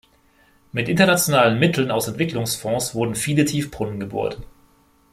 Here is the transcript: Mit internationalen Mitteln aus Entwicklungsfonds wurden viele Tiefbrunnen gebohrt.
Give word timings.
Mit 0.71 0.89
internationalen 0.89 1.59
Mitteln 1.59 1.91
aus 1.91 2.07
Entwicklungsfonds 2.07 2.95
wurden 2.95 3.13
viele 3.13 3.45
Tiefbrunnen 3.45 3.99
gebohrt. 3.99 4.39